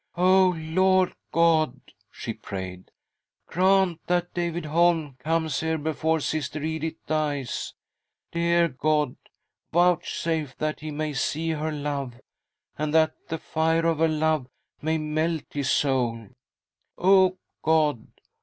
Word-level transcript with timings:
"Oh, 0.17 0.55
Lord 0.57 1.13
God!" 1.31 1.79
she 2.11 2.33
prayed," 2.33 2.89
grant 3.51 4.01
that 4.07 4.33
David 4.33 4.65
Holm 4.65 5.15
comes 5.19 5.59
here 5.59 5.77
before 5.77 6.19
Sister 6.21 6.63
Edith 6.63 6.97
dies! 7.05 7.75
Dear 8.31 8.67
God! 8.67 9.15
vouchsafe 9.71 10.57
that 10.57 10.79
he 10.79 10.89
may 10.89 11.13
see 11.13 11.51
her 11.51 11.71
love, 11.71 12.19
and 12.79 12.91
that 12.95 13.13
the 13.27 13.37
fire 13.37 13.85
of 13.85 13.99
her 13.99 14.07
love 14.07 14.47
may 14.81 14.97
melt 14.97 15.43
his 15.51 15.69
soul 15.69 16.17
I 16.17 16.33
Oh; 16.97 17.37
God 17.61 18.07